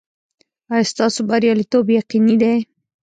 ایا 0.73 0.89
ستاسو 0.91 1.19
بریالیتوب 1.29 1.85
یقیني 1.99 2.35
دی؟ 2.41 2.53